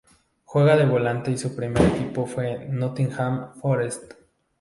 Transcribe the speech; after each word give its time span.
Juega 0.45 0.77
de 0.77 0.87
volante 0.87 1.29
y 1.29 1.37
su 1.37 1.55
primer 1.55 1.83
equipo 1.85 2.25
fue 2.25 2.65
Nottingham 2.69 3.53
Forest. 3.61 4.13